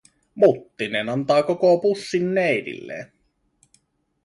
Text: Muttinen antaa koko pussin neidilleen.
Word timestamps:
Muttinen 0.43 1.09
antaa 1.15 1.43
koko 1.43 1.77
pussin 1.77 2.33
neidilleen. 2.33 3.11